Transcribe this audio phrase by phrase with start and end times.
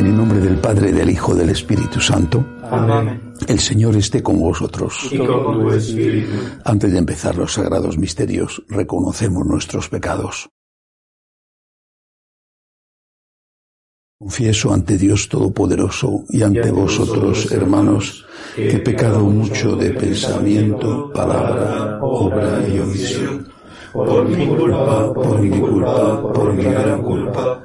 [0.00, 2.42] En el nombre del Padre, del Hijo, del Espíritu Santo.
[2.70, 3.34] Amén.
[3.46, 5.10] El Señor esté con vosotros.
[5.10, 6.38] Y con tu espíritu.
[6.64, 10.48] Antes de empezar los sagrados misterios, reconocemos nuestros pecados.
[14.18, 18.24] Confieso ante Dios Todopoderoso y ante vosotros, hermanos,
[18.56, 23.46] que he pecado mucho de pensamiento, palabra, obra y omisión.
[23.92, 27.64] Por mi culpa, por mi culpa, por mi gran culpa.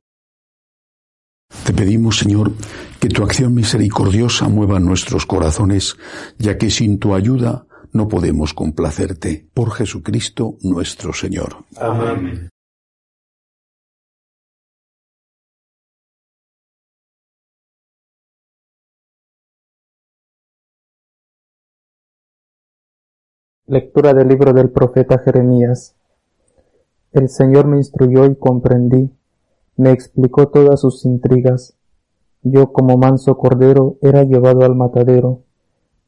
[1.65, 2.51] Te pedimos, Señor,
[2.99, 5.95] que tu acción misericordiosa mueva nuestros corazones,
[6.37, 9.47] ya que sin tu ayuda no podemos complacerte.
[9.53, 11.65] Por Jesucristo nuestro Señor.
[11.77, 12.49] Amén.
[23.67, 25.95] Lectura del libro del profeta Jeremías.
[27.13, 29.11] El Señor me instruyó y comprendí,
[29.81, 31.75] me explicó todas sus intrigas.
[32.43, 35.41] Yo como manso cordero era llevado al matadero,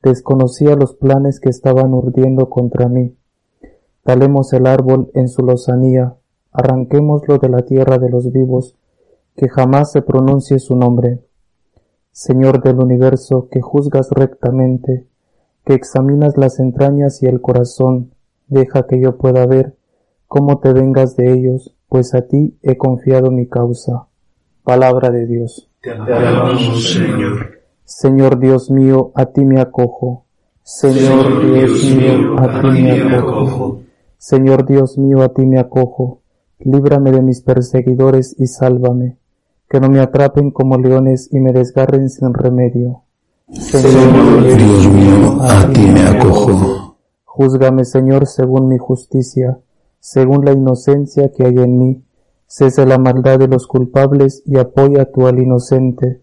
[0.03, 3.17] desconocía los planes que estaban urdiendo contra mí.
[4.03, 6.15] Talemos el árbol en su lozanía,
[6.51, 8.75] arranquémoslo de la tierra de los vivos,
[9.35, 11.23] que jamás se pronuncie su nombre.
[12.11, 15.07] Señor del universo, que juzgas rectamente,
[15.65, 18.11] que examinas las entrañas y el corazón,
[18.49, 19.75] deja que yo pueda ver
[20.27, 24.07] cómo te vengas de ellos, pues a ti he confiado mi causa.
[24.63, 25.69] Palabra de Dios.
[25.79, 27.59] Te alabamos, Señor.
[27.83, 30.25] Señor Dios mío, a ti me acojo.
[30.63, 33.81] Señor Dios mío, a ti me acojo.
[34.17, 36.23] Señor Dios mío, a ti me acojo.
[36.57, 39.19] Líbrame de mis perseguidores y sálvame.
[39.69, 43.03] Que no me atrapen como leones y me desgarren sin remedio.
[43.51, 46.97] Señor Dios mío, a ti me acojo.
[47.23, 49.59] Júzgame, Señor, según mi justicia,
[50.03, 52.03] según la inocencia que hay en mí.
[52.45, 56.21] Cese la maldad de los culpables y apoya tú al inocente.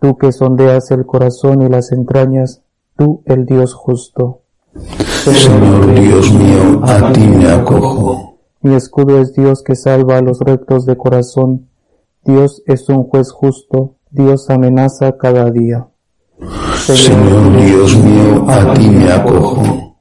[0.00, 2.62] Tú que sondeas el corazón y las entrañas,
[2.96, 4.40] tú el Dios justo.
[5.22, 8.36] Señor Dios mío, a ti me acojo.
[8.62, 11.68] Mi escudo es Dios que salva a los rectos de corazón.
[12.24, 15.86] Dios es un juez justo, Dios amenaza cada día.
[16.84, 19.93] Señor Dios mío, a ti me acojo.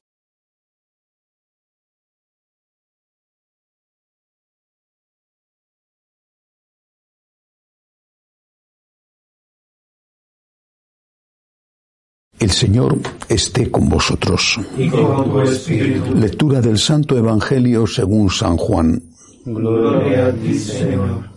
[12.44, 13.00] El Señor
[13.30, 14.60] esté con vosotros.
[14.78, 16.14] Y con tu espíritu.
[16.14, 19.02] Lectura del Santo Evangelio según San Juan.
[19.46, 21.30] Gloria a ti, Señor.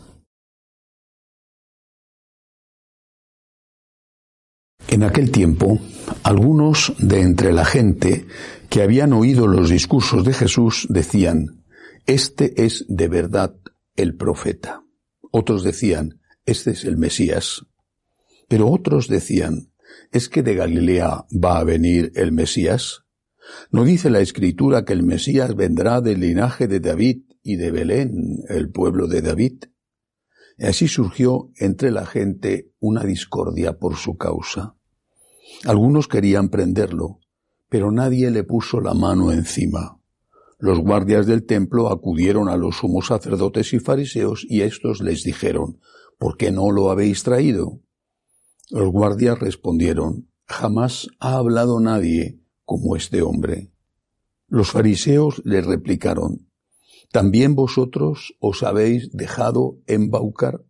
[4.88, 5.78] En aquel tiempo,
[6.24, 8.26] algunos de entre la gente
[8.68, 11.62] que habían oído los discursos de Jesús decían,
[12.06, 13.54] Este es de verdad
[13.94, 14.82] el profeta.
[15.30, 17.64] Otros decían, Este es el Mesías.
[18.48, 19.68] Pero otros decían,
[20.12, 23.02] ¿es que de Galilea va a venir el Mesías?
[23.70, 28.42] ¿No dice la Escritura que el Mesías vendrá del linaje de David y de Belén,
[28.48, 29.64] el pueblo de David?
[30.58, 34.76] Y así surgió entre la gente una discordia por su causa.
[35.64, 37.20] Algunos querían prenderlo,
[37.68, 40.00] pero nadie le puso la mano encima.
[40.58, 45.80] Los guardias del templo acudieron a los sumos sacerdotes y fariseos y éstos les dijeron,
[46.18, 47.80] ¿por qué no lo habéis traído?
[48.70, 53.70] Los guardias respondieron, jamás ha hablado nadie como este hombre.
[54.48, 56.50] Los fariseos le replicaron,
[57.12, 60.64] ¿también vosotros os habéis dejado embaucar?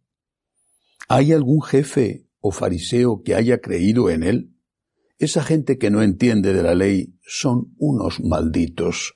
[1.09, 4.53] ¿Hay algún jefe o fariseo que haya creído en él?
[5.19, 9.15] Esa gente que no entiende de la ley son unos malditos.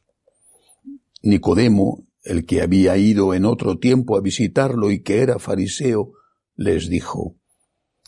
[1.23, 6.12] Nicodemo, el que había ido en otro tiempo a visitarlo y que era fariseo,
[6.56, 7.37] les dijo,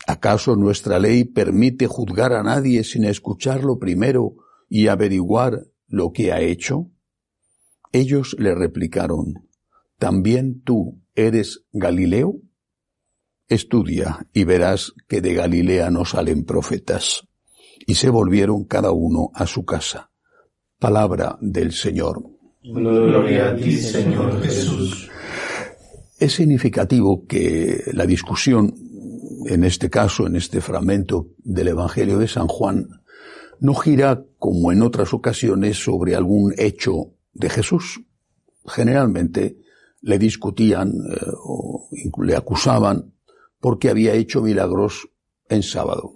[0.06, 4.34] ¿acaso nuestra ley permite juzgar a nadie sin escucharlo primero
[4.68, 6.90] y averiguar lo que ha hecho?
[7.92, 9.48] Ellos le replicaron,
[9.98, 12.40] ¿también tú eres Galileo?
[13.48, 17.28] Estudia y verás que de Galilea no salen profetas.
[17.86, 20.10] Y se volvieron cada uno a su casa.
[20.78, 22.22] Palabra del Señor.
[22.62, 25.10] Gloria a ti, Señor Jesús.
[26.18, 28.72] Es significativo que la discusión,
[29.46, 32.88] en este caso, en este fragmento del Evangelio de San Juan,
[33.60, 38.00] no gira, como en otras ocasiones, sobre algún hecho de Jesús.
[38.66, 39.58] Generalmente
[40.00, 41.88] le discutían eh, o
[42.22, 43.14] le acusaban
[43.60, 45.08] porque había hecho milagros
[45.48, 46.14] en sábado.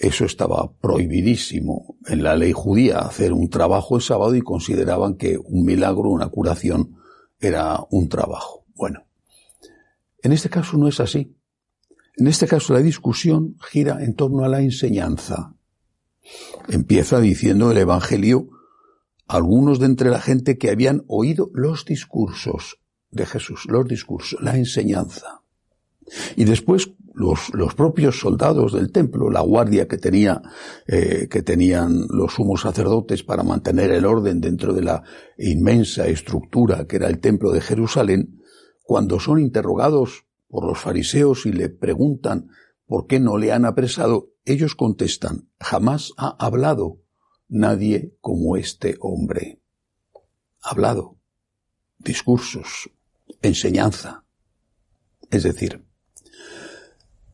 [0.00, 5.38] Eso estaba prohibidísimo en la ley judía, hacer un trabajo en sábado y consideraban que
[5.38, 6.96] un milagro, una curación,
[7.38, 8.64] era un trabajo.
[8.74, 9.04] Bueno,
[10.22, 11.36] en este caso no es así.
[12.16, 15.54] En este caso la discusión gira en torno a la enseñanza.
[16.68, 18.48] Empieza diciendo el Evangelio
[19.26, 22.78] algunos de entre la gente que habían oído los discursos
[23.10, 25.42] de Jesús, los discursos, la enseñanza.
[26.36, 30.42] Y después los, los propios soldados del templo, la guardia que tenía,
[30.86, 35.02] eh, que tenían los sumos sacerdotes para mantener el orden dentro de la
[35.38, 38.40] inmensa estructura que era el templo de Jerusalén,
[38.82, 40.24] cuando son interrogados
[40.54, 42.48] por los fariseos y le preguntan
[42.86, 47.00] por qué no le han apresado, ellos contestan, jamás ha hablado
[47.48, 49.60] nadie como este hombre.
[50.62, 51.18] Hablado,
[51.98, 52.88] discursos,
[53.42, 54.26] enseñanza.
[55.28, 55.84] Es decir,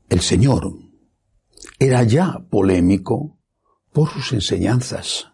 [0.08, 0.72] el Señor
[1.78, 3.38] era ya polémico
[3.92, 5.30] por sus enseñanzas.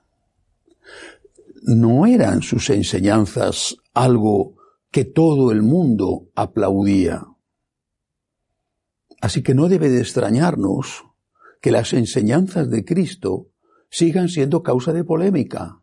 [1.62, 4.56] No eran sus enseñanzas algo
[4.90, 7.22] que todo el mundo aplaudía.
[9.20, 11.04] Así que no debe de extrañarnos
[11.60, 13.50] que las enseñanzas de Cristo
[13.90, 15.82] sigan siendo causa de polémica.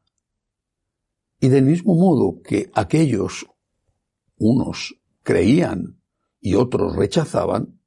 [1.40, 3.48] Y del mismo modo que aquellos,
[4.38, 6.00] unos creían
[6.40, 7.80] y otros rechazaban,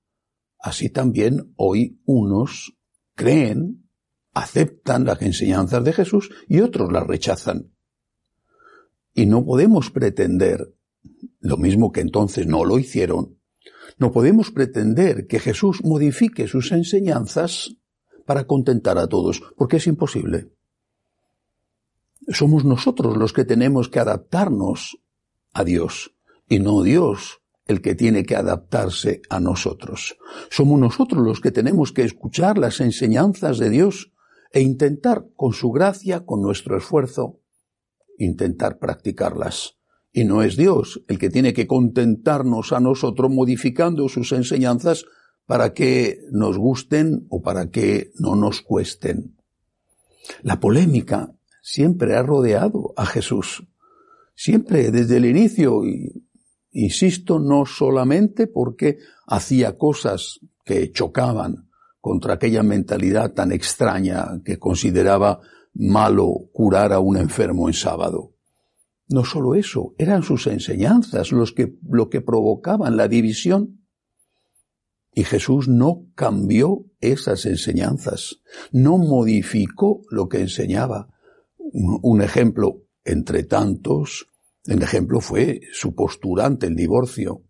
[0.58, 2.76] así también hoy unos
[3.14, 3.88] creen,
[4.34, 7.72] aceptan las enseñanzas de Jesús y otros las rechazan.
[9.14, 10.74] Y no podemos pretender,
[11.40, 13.35] lo mismo que entonces no lo hicieron,
[13.98, 17.76] no podemos pretender que Jesús modifique sus enseñanzas
[18.26, 20.50] para contentar a todos, porque es imposible.
[22.28, 24.98] Somos nosotros los que tenemos que adaptarnos
[25.52, 26.14] a Dios
[26.48, 30.16] y no Dios el que tiene que adaptarse a nosotros.
[30.50, 34.12] Somos nosotros los que tenemos que escuchar las enseñanzas de Dios
[34.52, 37.40] e intentar, con su gracia, con nuestro esfuerzo,
[38.18, 39.75] intentar practicarlas.
[40.16, 45.04] Y no es Dios el que tiene que contentarnos a nosotros modificando sus enseñanzas
[45.44, 49.36] para que nos gusten o para que no nos cuesten.
[50.40, 53.64] La polémica siempre ha rodeado a Jesús.
[54.34, 56.26] Siempre desde el inicio, y
[56.72, 58.96] insisto, no solamente porque
[59.26, 61.68] hacía cosas que chocaban
[62.00, 65.42] contra aquella mentalidad tan extraña que consideraba
[65.74, 68.35] malo curar a un enfermo en sábado.
[69.08, 73.86] No solo eso, eran sus enseñanzas los que, lo que provocaban la división
[75.18, 81.08] y Jesús no cambió esas enseñanzas, no modificó lo que enseñaba.
[81.58, 84.28] Un ejemplo entre tantos,
[84.66, 87.44] el ejemplo fue su postura ante el divorcio.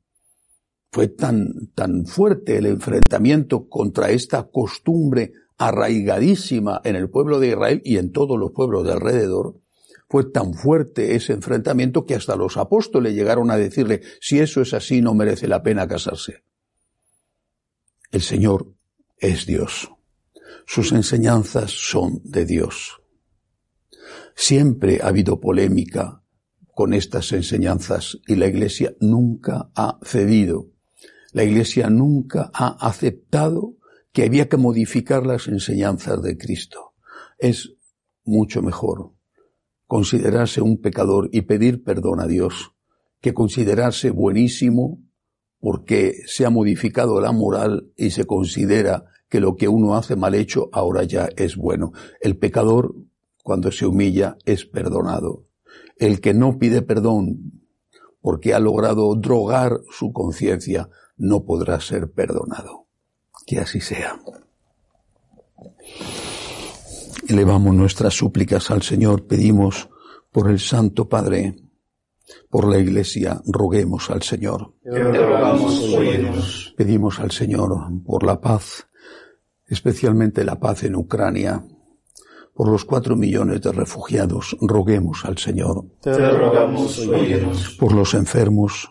[0.93, 7.83] Fue tan, tan fuerte el enfrentamiento contra esta costumbre arraigadísima en el pueblo de Israel
[7.85, 9.61] y en todos los pueblos de alrededor,
[10.09, 14.73] fue tan fuerte ese enfrentamiento que hasta los apóstoles llegaron a decirle, si eso es
[14.73, 16.45] así, no merece la pena casarse.
[18.13, 18.73] El Señor
[19.19, 19.91] es Dios.
[20.65, 23.01] Sus enseñanzas son de Dios.
[24.35, 26.23] Siempre ha habido polémica
[26.73, 30.69] con estas enseñanzas y la Iglesia nunca ha cedido.
[31.33, 33.77] La Iglesia nunca ha aceptado
[34.13, 36.95] que había que modificar las enseñanzas de Cristo.
[37.39, 37.75] Es
[38.25, 39.15] mucho mejor
[39.87, 42.73] considerarse un pecador y pedir perdón a Dios
[43.21, 45.00] que considerarse buenísimo
[45.59, 50.35] porque se ha modificado la moral y se considera que lo que uno hace mal
[50.35, 51.93] hecho ahora ya es bueno.
[52.21, 52.95] El pecador,
[53.43, 55.45] cuando se humilla, es perdonado.
[55.97, 57.62] El que no pide perdón
[58.21, 62.87] porque ha logrado drogar su conciencia, no podrá ser perdonado.
[63.47, 64.21] Que así sea.
[67.28, 69.88] Elevamos nuestras súplicas al Señor, pedimos
[70.30, 71.56] por el Santo Padre,
[72.49, 74.75] por la Iglesia, roguemos al Señor.
[76.76, 77.71] Pedimos al Señor
[78.04, 78.87] por la paz,
[79.66, 81.64] especialmente la paz en Ucrania,
[82.54, 85.85] por los cuatro millones de refugiados, roguemos al Señor.
[87.78, 88.88] Por los enfermos,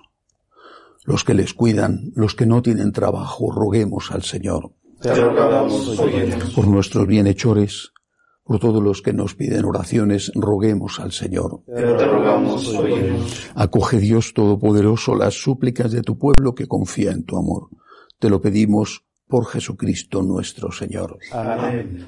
[1.04, 4.72] los que les cuidan, los que no tienen trabajo, roguemos al Señor.
[6.56, 7.92] Por nuestros bienhechores,
[8.46, 11.64] por todos los que nos piden oraciones, roguemos al Señor.
[13.56, 17.70] Acoge Dios Todopoderoso las súplicas de tu pueblo que confía en tu amor.
[18.20, 21.18] Te lo pedimos por Jesucristo nuestro Señor.
[21.32, 22.08] Amén.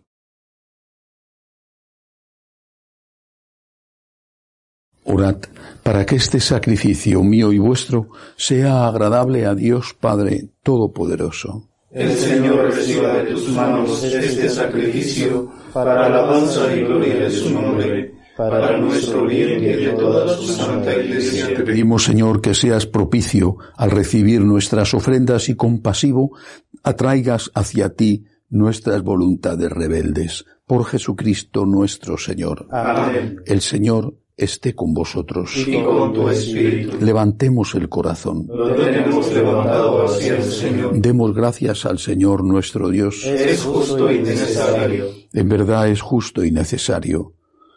[5.03, 5.37] Orad
[5.83, 11.67] para que este sacrificio mío y vuestro sea agradable a Dios Padre Todopoderoso.
[11.91, 18.13] El Señor reciba de tus manos este sacrificio para alabanza y gloria de su nombre,
[18.37, 21.47] para nuestro bien y de toda su santa iglesia.
[21.53, 26.37] Te pedimos, Señor, que seas propicio al recibir nuestras ofrendas y compasivo
[26.81, 30.45] atraigas hacia ti nuestras voluntades rebeldes.
[30.65, 32.67] Por Jesucristo nuestro Señor.
[32.71, 33.41] Amén.
[33.45, 35.55] El Señor esté con vosotros.
[35.55, 36.97] Y con tu espíritu.
[36.99, 38.47] Levantemos el corazón.
[38.47, 40.99] Lo tenemos levantado hacia el Señor.
[40.99, 43.25] Demos gracias al Señor nuestro Dios.
[43.25, 45.05] Es justo y necesario.
[45.33, 47.33] En verdad es justo y necesario.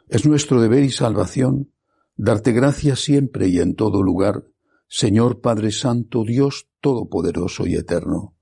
[0.09, 1.71] Es nuestro deber y salvación
[2.16, 4.44] darte gracias siempre y en todo lugar,
[4.88, 8.35] Señor Padre Santo, Dios Todopoderoso y Eterno.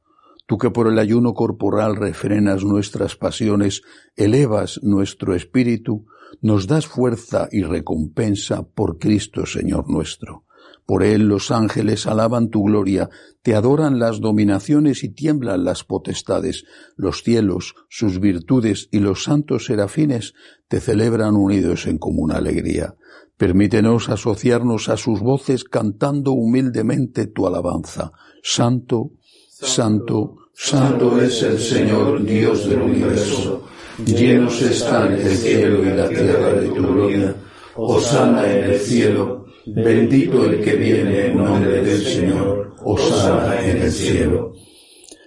[0.46, 3.82] Tú que por el ayuno corporal refrenas nuestras pasiones,
[4.16, 6.06] elevas nuestro espíritu,
[6.40, 10.44] nos das fuerza y recompensa por Cristo Señor nuestro.
[10.86, 13.08] Por Él los ángeles alaban tu gloria,
[13.42, 16.64] te adoran las dominaciones y tiemblan las potestades,
[16.96, 20.34] los cielos, sus virtudes y los santos serafines
[20.68, 22.96] te celebran unidos en común alegría.
[23.36, 28.12] Permítenos asociarnos a sus voces cantando humildemente tu alabanza.
[28.42, 29.12] Santo,
[29.48, 33.68] santo, santo es el Señor Dios del universo
[34.04, 37.34] llenos están el cielo y la tierra de tu gloria.
[37.74, 42.74] Osana en el cielo, bendito el que viene en nombre del Señor.
[42.84, 44.52] Osana en el cielo.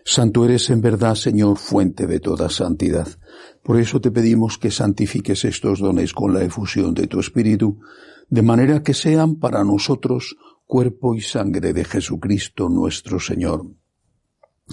[0.04, 3.08] Santo eres en verdad, Señor, fuente de toda santidad.
[3.64, 7.80] Por eso te pedimos que santifiques estos dones con la efusión de tu Espíritu,
[8.30, 10.36] de manera que sean para nosotros
[10.68, 13.66] cuerpo y sangre de Jesucristo nuestro Señor,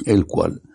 [0.04, 0.61] el cual,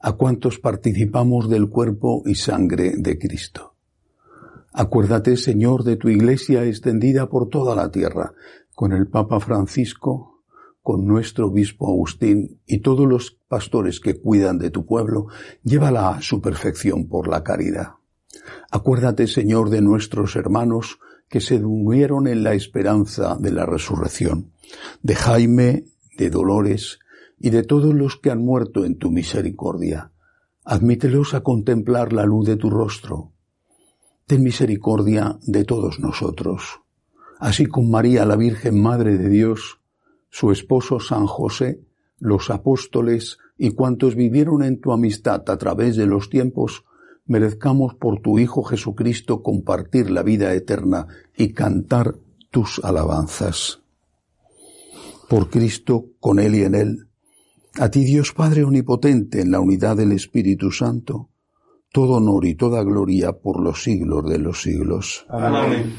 [0.00, 3.74] a cuantos participamos del cuerpo y sangre de Cristo.
[4.72, 8.34] Acuérdate, Señor, de tu Iglesia extendida por toda la tierra,
[8.74, 10.44] con el Papa Francisco,
[10.82, 15.26] con nuestro obispo Agustín y todos los pastores que cuidan de tu pueblo,
[15.62, 17.94] llévala a su perfección por la caridad.
[18.70, 24.52] Acuérdate, Señor, de nuestros hermanos que se durmieron en la esperanza de la resurrección,
[25.02, 25.84] de Jaime,
[26.16, 27.00] de Dolores,
[27.40, 30.12] y de todos los que han muerto en tu misericordia.
[30.64, 33.32] Admítelos a contemplar la luz de tu rostro.
[34.26, 36.80] Ten misericordia de todos nosotros.
[37.38, 39.80] Así con María, la Virgen Madre de Dios,
[40.28, 41.80] su esposo San José,
[42.18, 46.84] los apóstoles y cuantos vivieron en tu amistad a través de los tiempos,
[47.26, 52.16] merezcamos por tu Hijo Jesucristo compartir la vida eterna y cantar
[52.50, 53.80] tus alabanzas.
[55.28, 57.07] Por Cristo, con Él y en Él,
[57.78, 61.30] a ti Dios Padre Omnipotente, en la unidad del Espíritu Santo,
[61.92, 65.26] todo honor y toda gloria por los siglos de los siglos.
[65.28, 65.94] Amén.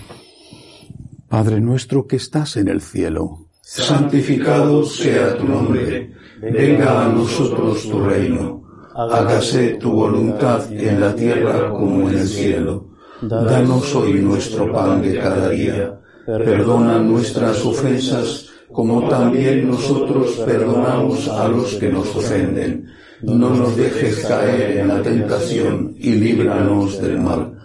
[1.30, 8.00] Padre nuestro que estás en el cielo, santificado sea tu nombre, venga a nosotros tu
[8.00, 8.64] reino,
[8.96, 12.90] hágase tu voluntad en la tierra como en el cielo.
[13.22, 21.48] Danos hoy nuestro pan de cada día, perdona nuestras ofensas, como también nosotros perdonamos a
[21.48, 22.88] los que nos ofenden.
[23.22, 27.58] No nos dejes caer en la tentación y líbranos del mal.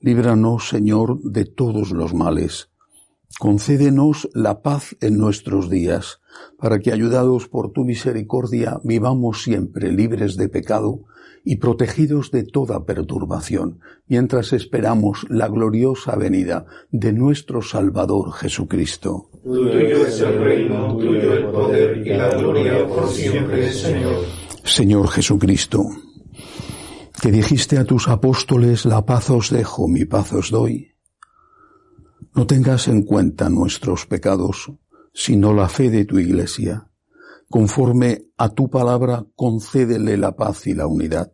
[0.00, 2.70] Líbranos, Señor, de todos los males.
[3.38, 6.20] Concédenos la paz en nuestros días,
[6.58, 11.04] para que, ayudados por tu misericordia, vivamos siempre libres de pecado
[11.44, 19.28] y protegidos de toda perturbación, mientras esperamos la gloriosa venida de nuestro Salvador Jesucristo.
[19.42, 24.24] Tuyo es el reino, tuyo el poder y la gloria por siempre, Señor.
[24.64, 25.84] Señor Jesucristo,
[27.20, 30.92] que dijiste a tus apóstoles, la paz os dejo, mi paz os doy.
[32.34, 34.72] No tengas en cuenta nuestros pecados,
[35.12, 36.88] sino la fe de tu Iglesia
[37.52, 41.32] Conforme a tu palabra, concédele la paz y la unidad,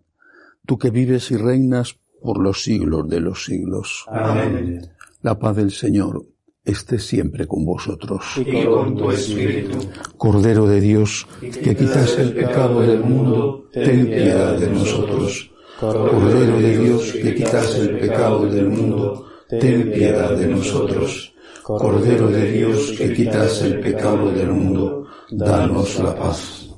[0.66, 4.04] tú que vives y reinas por los siglos de los siglos.
[4.08, 4.80] Amén.
[5.22, 6.26] La paz del Señor
[6.64, 8.24] esté siempre con vosotros.
[8.36, 9.78] Y con tu espíritu.
[10.16, 15.52] Cordero de Dios, que quitas el pecado del mundo, ten piedad de nosotros.
[15.78, 21.32] Cordero de Dios, que quitas el pecado del mundo, ten piedad de nosotros.
[21.76, 26.70] Cordero de Dios, que quitas el pecado del mundo, danos la paz.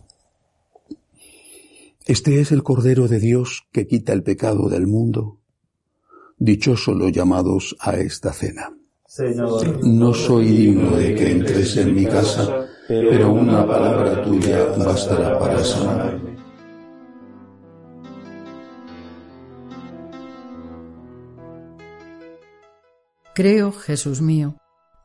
[2.05, 5.38] Este es el Cordero de Dios que quita el pecado del mundo.
[6.38, 8.76] Dichosos los llamados a esta cena.
[9.07, 15.38] Señor, No soy digno de que entres en mi casa, pero una palabra tuya bastará
[15.38, 16.37] para sanarme.
[23.33, 24.60] Creo, Jesús mío,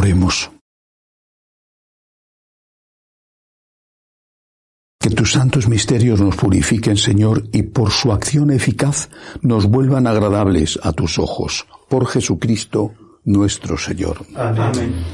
[0.00, 0.50] Oremos.
[4.98, 9.10] Que tus santos misterios nos purifiquen, Señor, y por su acción eficaz
[9.42, 11.66] nos vuelvan agradables a tus ojos.
[11.90, 14.24] Por Jesucristo nuestro Señor.
[14.36, 15.04] Amén.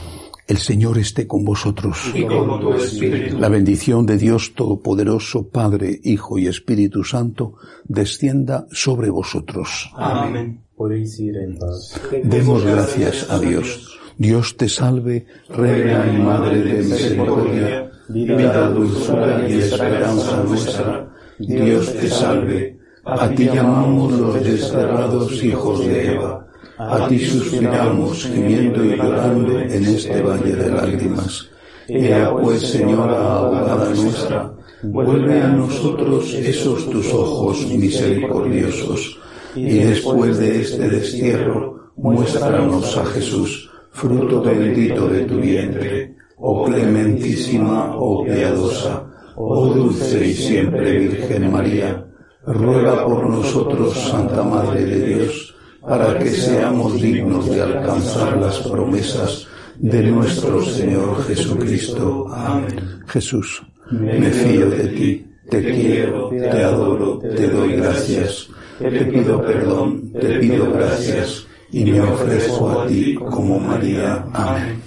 [0.46, 2.12] El Señor esté con vosotros.
[2.14, 3.38] Y con tu espíritu.
[3.40, 9.90] La bendición de Dios Todopoderoso, Padre, Hijo y Espíritu Santo, descienda sobre vosotros.
[9.96, 10.62] Amén.
[10.76, 12.00] Podéis ir en paz.
[12.22, 13.85] Demos gracias a Dios.
[14.18, 21.08] Dios te salve, Reina y Madre de misericordia, vida, dulzura y esperanza nuestra.
[21.38, 22.78] Dios te salve.
[23.04, 26.46] A ti llamamos los desterrados hijos de Eva.
[26.78, 31.50] A ti suspiramos, gimiendo y llorando en este valle de lágrimas.
[31.88, 34.52] Ea pues, Señora abogada nuestra,
[34.82, 39.18] vuelve a nosotros esos tus ojos misericordiosos,
[39.54, 47.96] y después de este destierro, muéstranos a Jesús, fruto bendito de tu vientre, oh clementísima,
[47.96, 49.02] oh piadosa,
[49.36, 52.06] oh dulce y siempre Virgen María,
[52.44, 59.48] ruega por nosotros, Santa Madre de Dios, para que seamos dignos de alcanzar las promesas
[59.78, 62.26] de nuestro Señor Jesucristo.
[62.30, 63.00] Amén.
[63.06, 63.62] Jesús.
[63.90, 70.38] Me fío de ti, te quiero, te adoro, te doy gracias, te pido perdón, te
[70.38, 74.24] pido gracias y me ofrezco a ti como María.
[74.32, 74.85] Amén.